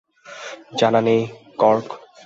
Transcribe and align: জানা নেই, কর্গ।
জানা 0.79 1.01
নেই, 1.01 1.21
কর্গ। 1.57 1.87